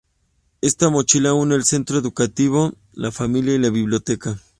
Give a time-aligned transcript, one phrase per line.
[0.61, 4.35] Esta mochila une el centro educativo, la familia y la biblioteca.